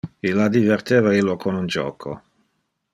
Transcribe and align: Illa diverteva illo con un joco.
Illa 0.29 0.47
diverteva 0.55 1.13
illo 1.19 1.37
con 1.45 1.61
un 1.61 1.71
joco. 1.77 2.19